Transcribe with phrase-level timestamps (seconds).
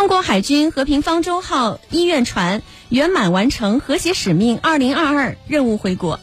[0.00, 6.18] 中国海军和平方舟号医院船圆满完成和谐使命2022任务回国。